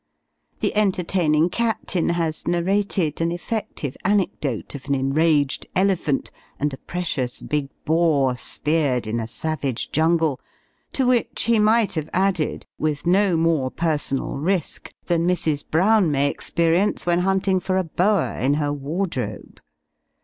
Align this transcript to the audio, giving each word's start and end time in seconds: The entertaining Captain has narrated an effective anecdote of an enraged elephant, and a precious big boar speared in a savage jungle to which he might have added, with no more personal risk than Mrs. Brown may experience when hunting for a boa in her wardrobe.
The 0.61 0.75
entertaining 0.75 1.51
Captain 1.51 2.09
has 2.09 2.47
narrated 2.47 3.21
an 3.21 3.31
effective 3.31 3.95
anecdote 4.03 4.73
of 4.73 4.87
an 4.87 4.95
enraged 4.95 5.67
elephant, 5.75 6.31
and 6.59 6.73
a 6.73 6.77
precious 6.77 7.39
big 7.39 7.69
boar 7.85 8.35
speared 8.35 9.05
in 9.05 9.19
a 9.19 9.27
savage 9.27 9.91
jungle 9.91 10.39
to 10.93 11.05
which 11.05 11.43
he 11.43 11.59
might 11.59 11.91
have 11.93 12.09
added, 12.13 12.65
with 12.79 13.05
no 13.05 13.37
more 13.37 13.69
personal 13.69 14.37
risk 14.37 14.91
than 15.05 15.27
Mrs. 15.27 15.63
Brown 15.69 16.09
may 16.09 16.31
experience 16.31 17.05
when 17.05 17.19
hunting 17.19 17.59
for 17.59 17.77
a 17.77 17.83
boa 17.83 18.39
in 18.39 18.55
her 18.55 18.73
wardrobe. 18.73 19.59